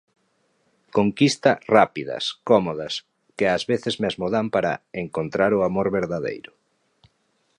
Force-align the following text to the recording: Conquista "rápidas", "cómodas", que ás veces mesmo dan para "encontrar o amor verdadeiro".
Conquista 0.97 1.51
"rápidas", 1.77 2.23
"cómodas", 2.49 2.93
que 3.37 3.45
ás 3.55 3.63
veces 3.71 3.95
mesmo 4.03 4.25
dan 4.35 4.47
para 4.55 4.73
"encontrar 5.03 5.51
o 5.57 5.65
amor 5.69 5.87
verdadeiro". 5.99 6.51